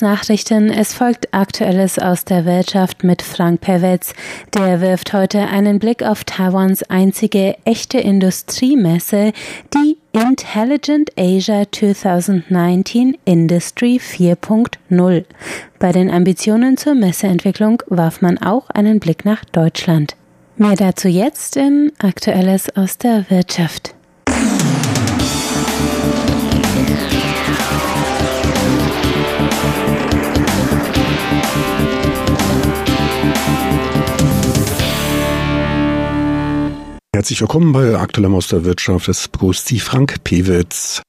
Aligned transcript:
Nachrichten. 0.00 0.70
Es 0.70 0.94
folgt 0.94 1.34
Aktuelles 1.34 1.98
aus 1.98 2.24
der 2.24 2.44
Wirtschaft 2.44 3.02
mit 3.02 3.20
Frank 3.20 3.60
Perwetz. 3.60 4.14
Der 4.54 4.80
wirft 4.80 5.12
heute 5.12 5.40
einen 5.40 5.80
Blick 5.80 6.04
auf 6.04 6.22
Taiwans 6.22 6.84
einzige 6.84 7.56
echte 7.64 7.98
Industriemesse, 7.98 9.32
die 9.74 9.96
Intelligent 10.12 11.10
Asia 11.18 11.64
2019 11.70 13.18
Industry 13.24 14.00
4.0. 14.00 15.24
Bei 15.80 15.92
den 15.92 16.10
Ambitionen 16.10 16.76
zur 16.76 16.94
Messeentwicklung 16.94 17.82
warf 17.88 18.22
man 18.22 18.38
auch 18.38 18.70
einen 18.70 19.00
Blick 19.00 19.24
nach 19.24 19.44
Deutschland. 19.44 20.14
Mehr 20.56 20.76
dazu 20.76 21.08
jetzt 21.08 21.56
in 21.56 21.92
Aktuelles 21.98 22.74
aus 22.76 22.98
der 22.98 23.28
Wirtschaft. 23.30 23.97
Herzlich 37.18 37.40
willkommen 37.40 37.72
bei 37.72 37.98
Aktueller 37.98 38.32
aus 38.32 38.46
der 38.46 38.64
Wirtschaft. 38.64 39.08
Es 39.08 39.26
begrüßt 39.26 39.66
Sie 39.66 39.80
Frank 39.80 40.22
Pewitz. 40.22 41.02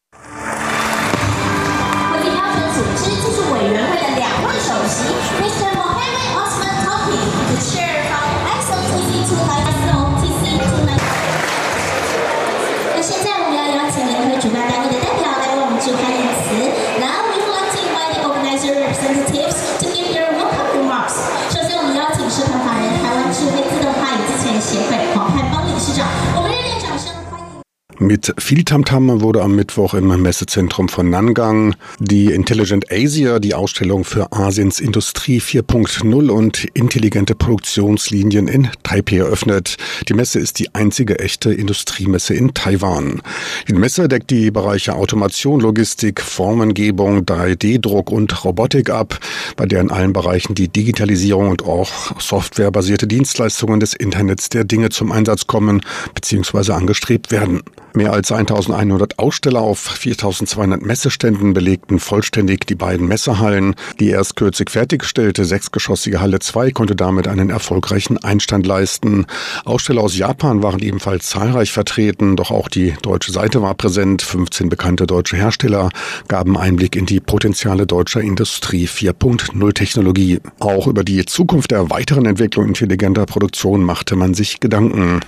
Mit 28.01 28.33
viel 28.37 28.63
Tamtam 28.63 29.19
wurde 29.19 29.41
am 29.41 29.57
Mittwoch 29.57 29.93
im 29.93 30.07
Messezentrum 30.21 30.87
von 30.87 31.09
Nangang 31.09 31.75
die 31.99 32.27
Intelligent 32.27 32.89
Asia, 32.89 33.39
die 33.39 33.53
Ausstellung 33.53 34.05
für 34.05 34.31
Asiens 34.31 34.79
Industrie 34.79 35.41
4.0 35.41 36.29
und 36.29 36.63
intelligente 36.73 37.35
Produktionslinien 37.35 38.47
in 38.47 38.70
Taipei 38.83 39.17
eröffnet. 39.17 39.75
Die 40.07 40.13
Messe 40.13 40.39
ist 40.39 40.59
die 40.59 40.73
einzige 40.73 41.20
echte 41.20 41.53
Industriemesse 41.53 42.33
in 42.35 42.53
Taiwan. 42.53 43.21
Die 43.67 43.73
Messe 43.73 44.07
deckt 44.07 44.29
die 44.29 44.49
Bereiche 44.49 44.95
Automation, 44.95 45.59
Logistik, 45.59 46.21
Formengebung, 46.21 47.25
3D-Druck 47.25 48.11
und 48.11 48.45
Robotik 48.45 48.91
ab, 48.91 49.20
bei 49.57 49.65
der 49.65 49.81
in 49.81 49.91
allen 49.91 50.13
Bereichen 50.13 50.55
die 50.55 50.70
Digitalisierung 50.70 51.49
und 51.49 51.65
auch 51.65 52.17
softwarebasierte 52.17 53.07
Dienstleistungen 53.07 53.81
des 53.81 53.93
Internets 53.93 54.47
der 54.47 54.63
Dinge 54.63 54.87
zum 54.87 55.11
Einsatz 55.11 55.47
kommen 55.47 55.81
bzw. 56.15 56.71
angestrebt 56.71 57.29
werden. 57.29 57.61
Mehr 57.93 58.13
als 58.13 58.32
1100 58.32 59.20
Aussteller 59.20 59.62
auf 59.62 59.79
4200 59.79 60.82
Messeständen 60.82 61.54
belegten 61.54 61.99
vollständig 61.99 62.65
die 62.68 62.76
beiden 62.76 63.07
Messehallen. 63.07 63.76
Die 63.99 64.09
erst 64.09 64.35
kürzlich 64.35 64.69
fertiggestellte 64.69 65.45
sechsgeschossige 65.45 66.22
Halle 66.22 66.40
2 66.40 66.72
konnte 66.72 66.95
damit 66.95 67.28
einen 67.28 67.50
erfolgreichen 67.50 68.17
Einstand 68.17 68.66
leisten. 68.66 69.25
Aussteller 69.66 70.01
aus 70.01 70.17
Japan 70.17 70.62
waren 70.62 70.79
ebenfalls 70.79 71.29
zahlreich 71.29 71.72
vertreten, 71.72 72.35
doch 72.35 72.51
auch 72.51 72.69
die 72.69 72.94
deutsche 73.01 73.31
Seite 73.31 73.62
war 73.62 73.73
präsent. 73.73 74.22
15 74.22 74.69
bekannte 74.69 75.07
deutsche 75.07 75.38
Hersteller 75.38 75.90
gaben 76.28 76.57
Einblick 76.57 76.95
in 76.95 77.06
die 77.06 77.19
Potenziale 77.19 77.88
deutscher 77.88 78.22
Industrie 78.22 78.88
4.0 78.88 79.73
Technologie. 79.73 80.40
Auch 80.59 80.88
über 80.88 81.03
die 81.03 81.25
Zukunft 81.25 81.72
der 81.72 81.90
weiteren 81.90 82.25
Entwicklung 82.25 82.67
intelligenter 82.67 83.25
Produktion 83.25 83.84
machte 83.84 84.16
man 84.16 84.34
sich 84.34 84.59
Gedanken. 84.59 85.22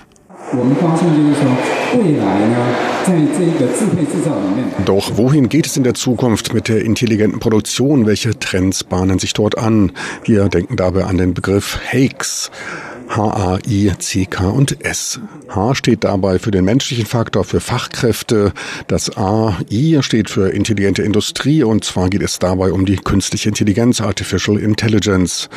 Doch 4.84 5.16
wohin 5.16 5.48
geht 5.48 5.66
es 5.66 5.76
in 5.76 5.84
der 5.84 5.94
Zukunft 5.94 6.52
mit 6.52 6.68
der 6.68 6.84
intelligenten 6.84 7.40
Produktion? 7.40 8.06
Welche 8.06 8.38
Trends 8.38 8.84
bahnen 8.84 9.18
sich 9.18 9.32
dort 9.32 9.56
an? 9.56 9.92
Wir 10.24 10.48
denken 10.48 10.76
dabei 10.76 11.04
an 11.04 11.16
den 11.16 11.34
Begriff 11.34 11.78
Hakes. 11.92 12.50
H-A-I-C-K 13.08 14.48
und 14.48 14.84
S. 14.84 15.20
H 15.48 15.74
steht 15.74 16.04
dabei 16.04 16.38
für 16.38 16.50
den 16.50 16.64
menschlichen 16.64 17.04
Faktor, 17.04 17.44
für 17.44 17.60
Fachkräfte. 17.60 18.52
Das 18.86 19.16
A, 19.16 19.58
I 19.70 19.98
steht 20.02 20.30
für 20.30 20.48
intelligente 20.48 21.02
Industrie 21.02 21.62
und 21.62 21.84
zwar 21.84 22.08
geht 22.08 22.22
es 22.22 22.38
dabei 22.38 22.72
um 22.72 22.86
die 22.86 22.96
künstliche 22.96 23.50
Intelligenz, 23.50 24.00
Artificial 24.00 24.58
Intelligence. 24.58 25.50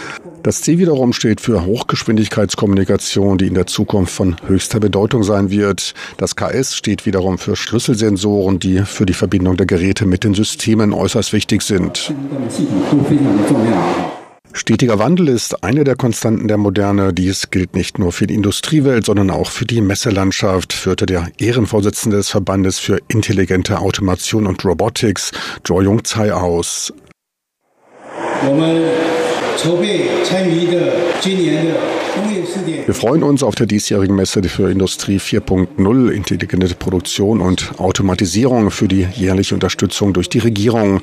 Das 0.45 0.61
C 0.61 0.77
wiederum 0.77 1.11
steht 1.11 1.41
für 1.41 1.65
Hochgeschwindigkeitskommunikation, 1.65 3.39
die 3.39 3.47
in 3.47 3.55
der 3.55 3.65
Zukunft 3.65 4.13
von 4.13 4.35
höchster 4.45 4.79
Bedeutung 4.79 5.23
sein 5.23 5.49
wird. 5.49 5.95
Das 6.17 6.35
KS 6.35 6.75
steht 6.75 7.07
wiederum 7.07 7.39
für 7.39 7.55
Schlüsselsensoren, 7.55 8.59
die 8.59 8.83
für 8.85 9.07
die 9.07 9.15
Verbindung 9.15 9.57
der 9.57 9.65
Geräte 9.65 10.05
mit 10.05 10.23
den 10.23 10.35
Systemen 10.35 10.93
äußerst 10.93 11.33
wichtig 11.33 11.63
sind. 11.63 12.13
Stetiger 14.53 14.99
Wandel 14.99 15.29
ist 15.29 15.63
eine 15.63 15.83
der 15.83 15.95
Konstanten 15.95 16.47
der 16.47 16.57
Moderne. 16.57 17.11
Dies 17.11 17.49
gilt 17.49 17.75
nicht 17.75 17.97
nur 17.97 18.11
für 18.11 18.27
die 18.27 18.35
Industriewelt, 18.35 19.03
sondern 19.07 19.31
auch 19.31 19.49
für 19.49 19.65
die 19.65 19.81
Messelandschaft, 19.81 20.73
führte 20.73 21.07
der 21.07 21.27
Ehrenvorsitzende 21.39 22.17
des 22.17 22.29
Verbandes 22.29 22.77
für 22.77 22.99
intelligente 23.07 23.79
Automation 23.79 24.45
und 24.45 24.63
Robotics, 24.63 25.31
Jo 25.67 25.81
Jung 25.81 26.03
Tsai, 26.03 26.31
aus. 26.31 26.93
我 28.47 29.24
wir 32.85 32.93
freuen 32.93 33.23
uns 33.23 33.41
auf 33.41 33.55
der 33.55 33.65
diesjährigen 33.65 34.15
Messe 34.15 34.43
für 34.43 34.69
Industrie 34.69 35.17
4.0, 35.17 36.09
intelligente 36.09 36.75
Produktion 36.75 37.41
und 37.41 37.71
Automatisierung 37.79 38.69
für 38.69 38.87
die 38.87 39.07
jährliche 39.15 39.55
Unterstützung 39.55 40.13
durch 40.13 40.29
die 40.29 40.39
Regierung. 40.39 41.01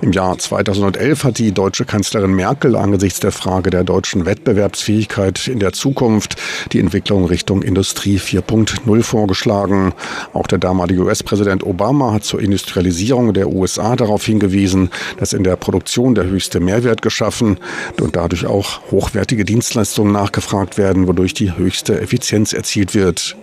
Im 0.00 0.12
Jahr 0.12 0.38
2011 0.38 1.24
hat 1.24 1.38
die 1.38 1.52
deutsche 1.52 1.84
Kanzlerin 1.84 2.34
Merkel 2.34 2.76
angesichts 2.76 3.20
der 3.20 3.32
Frage 3.32 3.70
der 3.70 3.84
deutschen 3.84 4.26
Wettbewerbsfähigkeit 4.26 5.48
in 5.48 5.58
der 5.58 5.72
Zukunft 5.72 6.36
die 6.72 6.80
Entwicklung 6.80 7.24
Richtung 7.24 7.62
Industrie 7.62 8.18
4.0 8.18 9.02
vorgeschlagen. 9.02 9.92
Auch 10.32 10.46
der 10.46 10.58
damalige 10.58 11.02
US-Präsident 11.02 11.64
Obama 11.64 12.12
hat 12.12 12.24
zur 12.24 12.40
Industrialisierung 12.40 13.34
der 13.34 13.48
USA 13.48 13.96
darauf 13.96 14.24
hingewiesen, 14.24 14.90
dass 15.18 15.32
in 15.32 15.42
der 15.42 15.56
Produktion 15.56 16.14
der 16.14 16.26
höchste 16.26 16.60
Mehrwert 16.60 17.02
geschaffen 17.02 17.58
und 18.00 18.16
dadurch 18.16 18.46
auch 18.46 18.80
hochwertige 18.90 19.44
Dienstleistungen 19.44 20.12
nachgefragt 20.12 20.78
werden, 20.78 21.06
wodurch 21.06 21.34
die 21.34 21.56
höchste 21.56 22.00
Effizienz 22.00 22.52
erzielt 22.52 22.94
wird. 22.94 23.36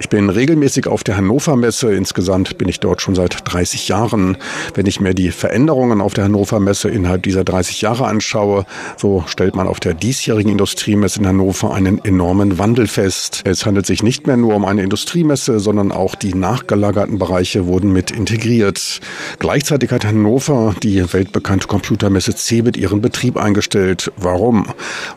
Ich 0.00 0.08
bin 0.08 0.28
regelmäßig 0.28 0.88
auf 0.88 1.04
der 1.04 1.16
Hannover 1.16 1.54
Messe. 1.54 1.94
Insgesamt 1.94 2.58
bin 2.58 2.68
ich 2.68 2.80
dort 2.80 3.00
schon 3.00 3.14
seit 3.14 3.36
30 3.44 3.88
Jahren. 3.88 4.36
Wenn 4.74 4.86
ich 4.86 5.00
mir 5.00 5.14
die 5.14 5.30
Veränderungen 5.30 6.00
auf 6.00 6.14
der 6.14 6.24
Hannover 6.24 6.58
Messe 6.58 6.88
innerhalb 6.88 7.22
dieser 7.22 7.44
30 7.44 7.80
Jahre 7.80 8.06
anschaue, 8.06 8.66
so 8.96 9.22
stellt 9.26 9.54
man 9.54 9.68
auf 9.68 9.78
der 9.78 9.94
diesjährigen 9.94 10.50
Industriemesse 10.50 11.20
in 11.20 11.28
Hannover 11.28 11.72
einen 11.72 12.04
enormen 12.04 12.58
Wandel 12.58 12.88
fest. 12.88 13.42
Es 13.44 13.66
handelt 13.66 13.86
sich 13.86 14.02
nicht 14.02 14.26
mehr 14.26 14.36
nur 14.36 14.56
um 14.56 14.64
eine 14.64 14.82
Industriemesse, 14.82 15.60
sondern 15.60 15.92
auch 15.92 16.16
die 16.16 16.34
nachgelagerten 16.34 17.18
Bereiche 17.18 17.66
wurden 17.66 17.92
mit 17.92 18.10
integriert. 18.10 19.00
Gleichzeitig 19.38 19.92
hat 19.92 20.04
Hannover 20.04 20.74
die 20.82 21.12
weltbekannte 21.12 21.68
Computermesse 21.68 22.34
CeBIT 22.34 22.76
ihren 22.76 23.00
Betrieb 23.00 23.36
eingestellt. 23.36 24.10
Warum? 24.16 24.66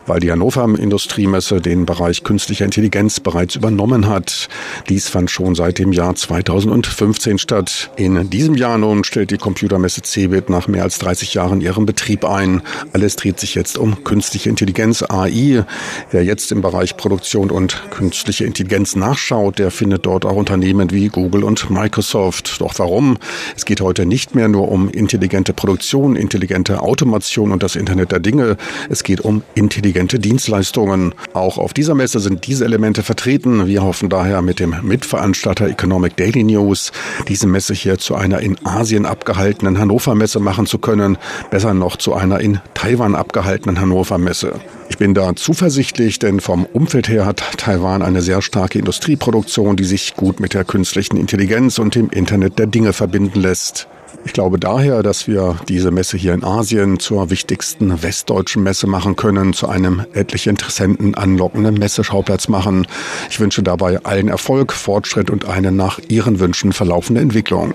Weil 0.06 0.20
die 0.20 0.30
Hannover 0.30 0.64
Industriemesse 0.78 1.60
den 1.60 1.84
Bereich 1.84 2.22
künstlicher 2.22 2.64
Intelligenz 2.64 3.18
bereits 3.18 3.56
übernommen 3.56 4.08
hat. 4.08 4.48
Dies 4.88 5.08
fand 5.08 5.30
schon 5.30 5.54
seit 5.54 5.78
dem 5.78 5.92
Jahr 5.92 6.14
2015 6.14 7.38
statt. 7.38 7.90
In 7.96 8.30
diesem 8.30 8.54
Jahr 8.54 8.78
nun 8.78 9.04
stellt 9.04 9.30
die 9.30 9.38
Computermesse 9.38 10.02
CeBIT 10.02 10.50
nach 10.50 10.68
mehr 10.68 10.82
als 10.82 10.98
30 10.98 11.34
Jahren 11.34 11.60
ihren 11.60 11.86
Betrieb 11.86 12.24
ein. 12.24 12.62
Alles 12.92 13.16
dreht 13.16 13.40
sich 13.40 13.54
jetzt 13.54 13.78
um 13.78 14.04
künstliche 14.04 14.48
Intelligenz, 14.48 15.02
AI. 15.02 15.64
Wer 16.10 16.24
jetzt 16.24 16.52
im 16.52 16.60
Bereich 16.60 16.96
Produktion 16.96 17.50
und 17.50 17.90
künstliche 17.90 18.44
Intelligenz 18.44 18.96
nachschaut, 18.96 19.58
der 19.58 19.70
findet 19.70 20.06
dort 20.06 20.24
auch 20.24 20.36
Unternehmen 20.36 20.90
wie 20.90 21.08
Google 21.08 21.44
und 21.44 21.70
Microsoft. 21.70 22.60
Doch 22.60 22.78
warum? 22.78 23.18
Es 23.56 23.64
geht 23.64 23.80
heute 23.80 24.06
nicht 24.06 24.34
mehr 24.34 24.48
nur 24.48 24.70
um 24.70 24.88
intelligente 24.88 25.52
Produktion, 25.52 26.16
intelligente 26.16 26.80
Automation 26.80 27.52
und 27.52 27.62
das 27.62 27.76
Internet 27.76 28.12
der 28.12 28.20
Dinge. 28.20 28.56
Es 28.88 29.02
geht 29.02 29.20
um 29.20 29.42
intelligente 29.54 30.18
Dienstleistungen. 30.18 31.14
Auch 31.32 31.58
auf 31.58 31.72
dieser 31.72 31.94
Messe 31.94 32.20
sind 32.20 32.46
diese 32.46 32.64
Elemente 32.64 33.02
vertreten. 33.02 33.66
Wir 33.66 33.82
hoffen 33.82 34.08
daher 34.08 34.42
mit 34.42 34.57
dem 34.58 34.74
Mitveranstalter 34.82 35.68
Economic 35.68 36.16
Daily 36.16 36.44
News, 36.44 36.92
diese 37.28 37.46
Messe 37.46 37.74
hier 37.74 37.98
zu 37.98 38.14
einer 38.14 38.40
in 38.40 38.56
Asien 38.64 39.06
abgehaltenen 39.06 39.78
Hannover 39.78 40.14
Messe 40.14 40.40
machen 40.40 40.66
zu 40.66 40.78
können, 40.78 41.18
besser 41.50 41.74
noch 41.74 41.96
zu 41.96 42.14
einer 42.14 42.40
in 42.40 42.60
Taiwan 42.74 43.14
abgehaltenen 43.14 43.80
Hannover 43.80 44.18
Messe. 44.18 44.54
Ich 44.88 44.98
bin 44.98 45.14
da 45.14 45.34
zuversichtlich, 45.36 46.18
denn 46.18 46.40
vom 46.40 46.64
Umfeld 46.64 47.08
her 47.08 47.26
hat 47.26 47.42
Taiwan 47.56 48.02
eine 48.02 48.22
sehr 48.22 48.42
starke 48.42 48.78
Industrieproduktion, 48.78 49.76
die 49.76 49.84
sich 49.84 50.14
gut 50.16 50.40
mit 50.40 50.54
der 50.54 50.64
künstlichen 50.64 51.16
Intelligenz 51.16 51.78
und 51.78 51.94
dem 51.94 52.10
Internet 52.10 52.58
der 52.58 52.66
Dinge 52.66 52.92
verbinden 52.92 53.40
lässt. 53.40 53.88
Ich 54.24 54.32
glaube 54.32 54.58
daher, 54.58 55.02
dass 55.02 55.26
wir 55.26 55.56
diese 55.68 55.90
Messe 55.90 56.16
hier 56.16 56.34
in 56.34 56.44
Asien 56.44 56.98
zur 56.98 57.30
wichtigsten 57.30 58.02
westdeutschen 58.02 58.62
Messe 58.62 58.86
machen 58.86 59.16
können, 59.16 59.52
zu 59.52 59.68
einem 59.68 60.04
etliche 60.12 60.50
Interessenten 60.50 61.14
anlockenden 61.14 61.74
Messeschauplatz 61.74 62.48
machen. 62.48 62.86
Ich 63.30 63.40
wünsche 63.40 63.62
dabei 63.62 64.04
allen 64.04 64.28
Erfolg, 64.28 64.72
Fortschritt 64.72 65.30
und 65.30 65.46
eine 65.46 65.72
nach 65.72 65.98
Ihren 66.08 66.40
Wünschen 66.40 66.72
verlaufende 66.72 67.20
Entwicklung. 67.20 67.74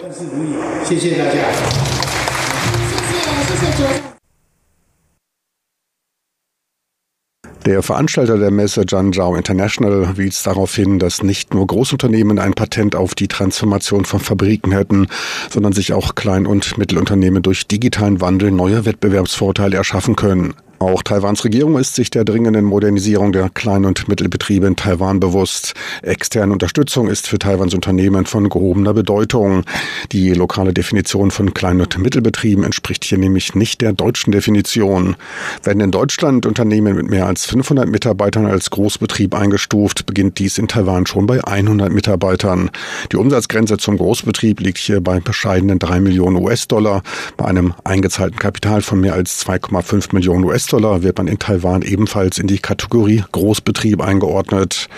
Der 7.66 7.82
Veranstalter 7.82 8.38
der 8.38 8.52
Messe 8.52 8.86
Zhangzhou 8.86 9.36
International 9.36 10.18
wies 10.18 10.44
darauf 10.44 10.76
hin, 10.76 11.00
dass 11.00 11.24
nicht 11.24 11.54
nur 11.54 11.66
Großunternehmen 11.66 12.38
ein 12.38 12.54
Patent 12.54 12.94
auf 12.94 13.16
die 13.16 13.30
Transformation 13.30 14.04
von 14.04 14.20
Fabriken 14.20 14.74
hätten, 14.74 15.08
sondern 15.50 15.72
sich 15.72 15.94
auch 15.94 16.14
Klein- 16.14 16.46
und 16.46 16.78
Mittelunternehmen 16.78 17.42
durch 17.42 17.66
digitalen 17.66 18.20
Wandel 18.20 18.52
neue 18.52 18.84
Wettbewerbsvorteile 18.84 19.78
erschaffen 19.78 20.18
können. 20.18 20.56
Auch 20.84 21.02
Taiwans 21.02 21.46
Regierung 21.46 21.78
ist 21.78 21.96
sich 21.96 22.10
der 22.10 22.26
dringenden 22.26 22.66
Modernisierung 22.66 23.32
der 23.32 23.50
Klein- 23.50 23.86
und 23.86 24.10
Mittelbetriebe 24.10 24.68
in 24.68 24.76
Taiwan 24.76 25.22
bewusst. 25.22 25.76
Externe 26.02 26.52
Unterstützung 26.52 27.08
ist 27.08 27.26
für 27.26 27.40
Taiwans 27.40 27.74
Unternehmen 27.74 28.26
von 28.26 28.50
gehobener 28.50 28.94
Bedeutung. 28.94 29.64
Die 30.12 30.34
lokale 30.34 30.74
Definition 30.74 31.32
von 31.32 31.54
Klein- 31.54 31.80
und 31.80 31.98
Mittelbetrieben 31.98 32.66
entspricht 32.66 33.06
hier 33.06 33.18
nämlich 33.18 33.56
nicht 33.56 33.80
der 33.80 33.94
deutschen 33.94 34.34
Definition. 34.34 35.16
Werden 35.64 35.80
in 35.80 35.92
Deutschland 35.92 36.46
Unternehmen 36.46 36.98
mit 36.98 37.10
mehr 37.10 37.28
als 37.28 37.46
500 37.46 37.88
Mitarbeitern 37.88 38.46
als 38.46 38.70
Großbetrieb 38.70 39.36
eingestuft, 39.36 40.06
beginnt 40.06 40.38
dies 40.38 40.58
in 40.58 40.68
Taiwan 40.68 41.06
schon 41.06 41.28
bei 41.28 41.42
100 41.42 41.94
Mitarbeitern. 41.94 42.70
Die 43.14 43.16
Umsatzgrenze 43.16 43.78
zum 43.78 43.98
Großbetrieb 43.98 44.60
liegt 44.60 44.80
hier 44.80 45.00
bei 45.00 45.22
bescheidenen 45.22 45.80
3 45.80 46.02
Millionen 46.02 46.44
US-Dollar. 46.44 47.04
Bei 47.38 47.46
einem 47.46 47.74
eingezahlten 47.86 48.38
Kapital 48.38 48.82
von 48.82 49.00
mehr 49.00 49.14
als 49.14 49.46
2,5 49.48 50.14
Millionen 50.14 50.44
US-Dollar 50.44 50.73
US-Dollar 50.74 51.04
wird 51.04 51.18
man 51.18 51.28
in 51.28 51.38
Taiwan 51.38 51.84
ebenfalls 51.84 52.40
in 52.40 52.48
die 52.48 52.58
Kategorie 52.58 53.24
Großbetrieb 53.32 54.02
eingeordnet. 54.02 54.90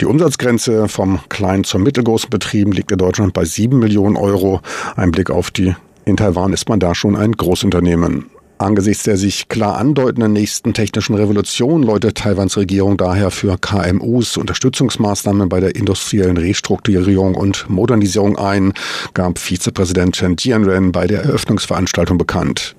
Die 0.00 0.04
Umsatzgrenze 0.04 0.86
vom 0.88 1.20
kleinen 1.30 1.64
zum 1.64 1.82
mittelgroßen 1.82 2.28
Betrieben 2.28 2.72
liegt 2.72 2.92
in 2.92 2.98
Deutschland 2.98 3.32
bei 3.32 3.44
7 3.44 3.78
Millionen 3.78 4.16
Euro. 4.16 4.60
Ein 4.96 5.12
Blick 5.12 5.30
auf 5.30 5.50
die 5.50 5.74
in 6.04 6.18
Taiwan 6.18 6.52
ist 6.52 6.68
man 6.68 6.78
da 6.78 6.94
schon 6.94 7.16
ein 7.16 7.32
Großunternehmen. 7.32 8.26
Angesichts 8.58 9.04
der 9.04 9.16
sich 9.16 9.48
klar 9.48 9.78
andeutenden 9.78 10.34
nächsten 10.34 10.74
technischen 10.74 11.14
Revolution 11.14 11.82
läutet 11.82 12.18
Taiwans 12.18 12.58
Regierung 12.58 12.98
daher 12.98 13.30
für 13.30 13.56
KMUs 13.56 14.36
Unterstützungsmaßnahmen 14.36 15.48
bei 15.48 15.60
der 15.60 15.74
industriellen 15.74 16.36
Restrukturierung 16.36 17.34
und 17.34 17.68
Modernisierung 17.70 18.38
ein, 18.38 18.74
gab 19.14 19.38
Vizepräsident 19.38 20.16
Chen 20.16 20.36
Jianren 20.38 20.92
bei 20.92 21.06
der 21.06 21.22
Eröffnungsveranstaltung 21.22 22.18
bekannt. 22.18 22.76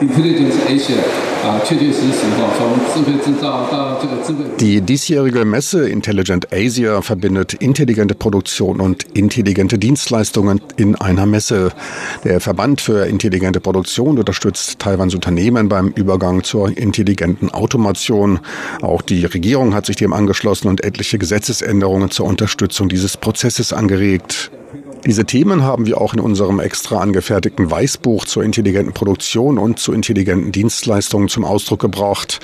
Intelligence 0.00 0.54
Asia 0.66 1.27
die 4.60 4.80
diesjährige 4.80 5.44
Messe 5.44 5.88
Intelligent 5.88 6.52
Asia 6.52 7.00
verbindet 7.02 7.54
intelligente 7.54 8.14
Produktion 8.14 8.80
und 8.80 9.04
intelligente 9.14 9.78
Dienstleistungen 9.78 10.60
in 10.76 10.94
einer 10.96 11.26
Messe. 11.26 11.72
Der 12.24 12.40
Verband 12.40 12.80
für 12.80 13.06
intelligente 13.06 13.60
Produktion 13.60 14.18
unterstützt 14.18 14.78
Taiwans 14.78 15.14
Unternehmen 15.14 15.68
beim 15.68 15.88
Übergang 15.88 16.44
zur 16.44 16.76
intelligenten 16.76 17.50
Automation. 17.50 18.40
Auch 18.82 19.02
die 19.02 19.24
Regierung 19.24 19.74
hat 19.74 19.86
sich 19.86 19.96
dem 19.96 20.12
angeschlossen 20.12 20.68
und 20.68 20.84
etliche 20.84 21.18
Gesetzesänderungen 21.18 22.10
zur 22.10 22.26
Unterstützung 22.26 22.88
dieses 22.88 23.16
Prozesses 23.16 23.72
angeregt. 23.72 24.50
Diese 25.06 25.24
Themen 25.24 25.62
haben 25.62 25.86
wir 25.86 26.00
auch 26.00 26.12
in 26.12 26.20
unserem 26.20 26.58
extra 26.58 26.98
angefertigten 26.98 27.70
Weißbuch 27.70 28.24
zur 28.24 28.42
intelligenten 28.42 28.92
Produktion 28.92 29.56
und 29.56 29.78
zu 29.78 29.92
intelligenten 29.92 30.50
Dienstleistungen 30.50 31.28
zum 31.28 31.44
Ausdruck 31.44 31.80
gebracht 31.80 32.40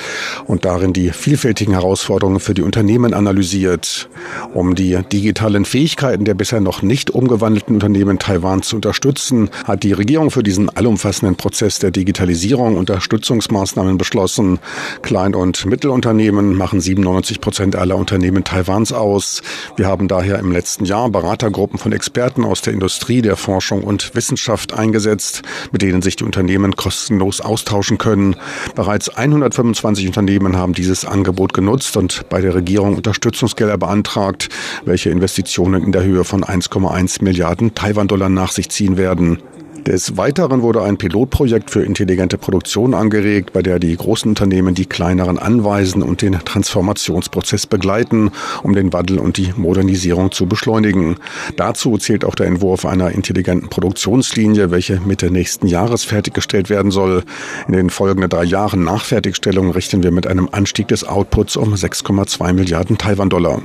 und 0.47 0.65
darin 0.65 0.93
die 0.93 1.11
vielfältigen 1.11 1.75
Herausforderungen 1.75 2.41
für 2.41 2.55
die 2.55 2.63
Unternehmen 2.63 3.13
analysiert. 3.13 4.09
Um 4.55 4.77
die 4.77 4.99
digitalen 5.13 5.65
Fähigkeiten 5.65 6.25
der 6.25 6.35
bisher 6.35 6.61
noch 6.61 6.83
nicht 6.83 7.11
umgewandelten 7.11 7.75
Unternehmen 7.75 8.19
Taiwan 8.19 8.63
zu 8.63 8.77
unterstützen, 8.77 9.51
hat 9.65 9.83
die 9.83 9.93
Regierung 9.93 10.31
für 10.31 10.43
diesen 10.43 10.75
allumfassenden 10.75 11.37
Prozess 11.37 11.81
der 11.81 11.91
Digitalisierung 11.91 12.77
Unterstützungsmaßnahmen 12.77 13.99
beschlossen. 13.99 14.61
Klein- 15.03 15.35
und 15.35 15.67
Mittelunternehmen 15.67 16.55
machen 16.55 16.81
97 16.81 17.41
Prozent 17.41 17.77
aller 17.77 17.97
Unternehmen 17.97 18.45
Taiwans 18.45 18.93
aus. 18.93 19.43
Wir 19.77 19.87
haben 19.87 20.09
daher 20.09 20.39
im 20.39 20.53
letzten 20.53 20.85
Jahr 20.85 21.11
Beratergruppen 21.11 21.79
von 21.79 21.93
Experten 21.93 22.44
Experten 22.45 22.53
aus 22.53 22.63
der 22.63 22.73
Industrie, 22.73 23.23
der 23.23 23.37
Forschung 23.37 23.83
und 23.83 24.15
Wissenschaft 24.15 24.73
eingesetzt, 24.73 25.43
mit 25.73 25.83
denen 25.83 26.03
sich 26.03 26.17
die 26.17 26.25
Unternehmen 26.25 26.77
kostenlos 26.77 27.41
austauschen 27.41 27.99
können. 27.99 28.37
Bereits 28.75 29.09
125 29.09 30.07
Unternehmen 30.07 30.57
haben 30.57 30.75
dieses 30.75 31.05
Angebot 31.05 31.55
genutzt 31.55 31.97
und 31.97 32.29
bei 32.29 32.41
der 32.41 32.55
Regierung 32.55 32.97
Unterstützungsgelder 32.97 33.79
beantragt, 33.79 34.49
welche 34.85 35.11
Investitionen 35.11 35.83
in 35.83 35.93
der 35.93 36.05
Höhe 36.05 36.25
von 36.25 36.45
1,1 36.45 37.23
Milliarden 37.23 37.75
Taiwan-Dollar 37.75 38.29
nach 38.29 38.53
sich 38.53 38.69
ziehen 38.69 38.97
werden. 38.97 39.39
Des 39.87 40.17
Weiteren 40.17 40.63
wurde 40.63 40.83
ein 40.83 40.97
Pilotprojekt 40.97 41.71
für 41.71 41.83
intelligente 41.83 42.39
Produktion 42.39 42.95
angeregt, 42.95 43.53
bei 43.53 43.61
der 43.61 43.79
die 43.79 43.95
großen 43.95 44.31
Unternehmen 44.31 44.75
die 44.75 44.87
kleineren 44.87 45.39
anweisen 45.39 46.03
und 46.03 46.23
den 46.23 46.33
Transformationsprozess 46.33 47.67
begleiten, 47.67 48.31
um 48.63 48.75
den 48.75 48.95
Wandel 48.95 49.19
und 49.19 49.37
die 49.37 49.53
Modernisierung 49.55 50.33
zu 50.33 50.47
beschleunigen. 50.47 51.17
Dazu 51.57 51.99
zählt 51.99 52.25
auch 52.25 52.35
der 52.35 52.47
Entwurf 52.47 52.87
einer 52.87 53.11
intelligenten 53.11 53.69
Produktionslinie, 53.69 54.71
welche 54.71 55.01
Mitte 55.01 55.31
nächsten 55.31 55.67
Jahres 55.67 56.05
fertiggestellt 56.05 56.71
werden 56.71 56.91
soll. 56.91 57.23
In 57.69 57.75
den 57.75 57.91
folgenden 57.91 58.31
drei 58.31 58.45
Jahren 58.45 58.85
nach 58.85 59.05
Fertigstellung 59.05 59.71
rechnen 59.71 60.03
wir 60.03 60.13
mit 60.13 60.27
einem 60.27 60.49
Anstieg 60.51 60.89
des 60.89 61.05
Outputs 61.07 61.57
um 61.57 61.75
6,2 61.75 62.55
Milliarden 62.55 62.97
Taiwan-Dollar. 62.97 63.61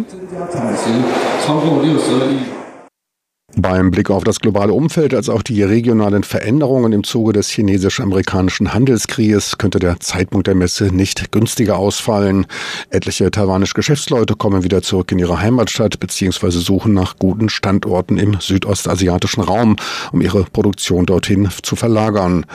Beim 3.61 3.91
Blick 3.91 4.09
auf 4.09 4.23
das 4.23 4.39
globale 4.39 4.71
Umfeld 4.71 5.13
als 5.13 5.27
auch 5.27 5.43
die 5.43 5.63
regionalen 5.63 6.23
Veränderungen 6.23 6.93
im 6.93 7.03
Zuge 7.03 7.33
des 7.33 7.49
chinesisch-amerikanischen 7.49 8.73
Handelskrieges 8.73 9.57
könnte 9.57 9.79
der 9.79 9.99
Zeitpunkt 9.99 10.47
der 10.47 10.55
Messe 10.55 10.95
nicht 10.95 11.33
günstiger 11.33 11.77
ausfallen. 11.77 12.45
Etliche 12.89 13.29
taiwanische 13.31 13.73
Geschäftsleute 13.73 14.35
kommen 14.35 14.63
wieder 14.63 14.81
zurück 14.81 15.11
in 15.11 15.19
ihre 15.19 15.41
Heimatstadt 15.41 15.99
bzw. 15.99 16.51
suchen 16.51 16.93
nach 16.93 17.17
guten 17.17 17.49
Standorten 17.49 18.17
im 18.17 18.37
südostasiatischen 18.39 19.43
Raum, 19.43 19.75
um 20.13 20.21
ihre 20.21 20.45
Produktion 20.45 21.05
dorthin 21.05 21.49
zu 21.61 21.75
verlagern. 21.75 22.45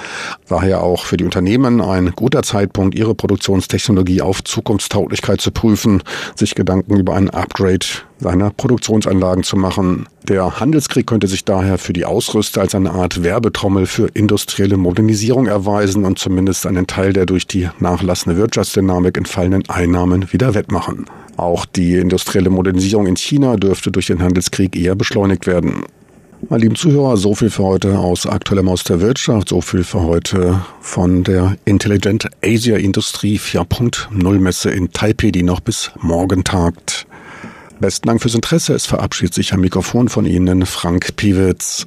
Daher 0.48 0.82
auch 0.82 1.04
für 1.04 1.18
die 1.18 1.24
Unternehmen 1.24 1.82
ein 1.82 2.12
guter 2.16 2.42
Zeitpunkt, 2.42 2.94
ihre 2.94 3.14
Produktionstechnologie 3.14 4.22
auf 4.22 4.42
Zukunftstauglichkeit 4.42 5.42
zu 5.42 5.50
prüfen, 5.50 6.02
sich 6.34 6.54
Gedanken 6.54 6.96
über 6.96 7.14
ein 7.14 7.28
Upgrade 7.28 7.84
seiner 8.24 8.50
Produktionsanlagen 8.50 9.44
zu 9.44 9.56
machen. 9.56 10.06
Der 10.26 10.58
Handelskrieg 10.58 11.06
könnte 11.06 11.26
sich 11.26 11.44
daher 11.44 11.76
für 11.76 11.92
die 11.92 12.06
Ausrüster 12.06 12.62
als 12.62 12.74
eine 12.74 12.92
Art 12.92 13.22
Werbetrommel 13.22 13.84
für 13.84 14.06
industrielle 14.14 14.78
Modernisierung 14.78 15.46
erweisen 15.46 16.06
und 16.06 16.18
zumindest 16.18 16.66
einen 16.66 16.86
Teil 16.86 17.12
der 17.12 17.26
durch 17.26 17.46
die 17.46 17.68
nachlassende 17.80 18.38
Wirtschaftsdynamik 18.38 19.18
entfallenen 19.18 19.68
Einnahmen 19.68 20.32
wieder 20.32 20.54
wettmachen. 20.54 21.04
Auch 21.36 21.66
die 21.66 21.96
industrielle 21.96 22.48
Modernisierung 22.48 23.06
in 23.06 23.16
China 23.16 23.56
dürfte 23.56 23.92
durch 23.92 24.06
den 24.06 24.22
Handelskrieg 24.22 24.74
eher 24.74 24.94
beschleunigt 24.94 25.46
werden. 25.46 25.82
Meine 26.48 26.62
lieben 26.62 26.76
Zuhörer, 26.76 27.18
so 27.18 27.34
viel 27.34 27.50
für 27.50 27.64
heute 27.64 27.98
aus 27.98 28.26
aktuellem 28.26 28.70
aus 28.70 28.84
der 28.84 29.02
Wirtschaft, 29.02 29.50
so 29.50 29.60
viel 29.60 29.84
für 29.84 30.00
heute 30.00 30.62
von 30.80 31.24
der 31.24 31.56
Intelligent 31.66 32.28
Asia 32.42 32.76
Industrie 32.76 33.38
4.0 33.38 34.38
Messe 34.38 34.70
in 34.70 34.92
Taipei, 34.92 35.30
die 35.30 35.42
noch 35.42 35.60
bis 35.60 35.90
morgen 36.00 36.42
tagt. 36.42 37.06
Besten 37.84 38.08
Dank 38.08 38.22
fürs 38.22 38.34
Interesse. 38.34 38.72
Es 38.72 38.86
verabschiedet 38.86 39.34
sich 39.34 39.52
am 39.52 39.60
Mikrofon 39.60 40.08
von 40.08 40.24
Ihnen 40.24 40.64
Frank 40.64 41.16
Piewitz. 41.16 41.86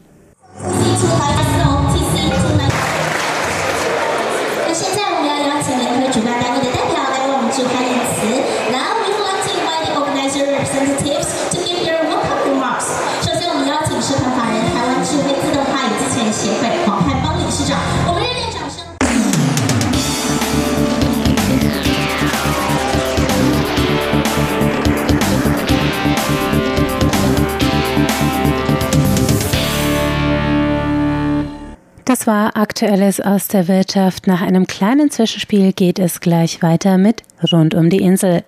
Das 32.27 32.35
war 32.35 32.57
Aktuelles 32.57 33.21
aus 33.21 33.47
der 33.47 33.69
Wirtschaft. 33.69 34.27
Nach 34.27 34.41
einem 34.41 34.67
kleinen 34.67 35.09
Zwischenspiel 35.09 35.71
geht 35.71 35.97
es 35.97 36.19
gleich 36.19 36.61
weiter 36.61 36.97
mit 36.97 37.23
Rund 37.53 37.73
um 37.73 37.89
die 37.89 38.01
Insel. 38.01 38.43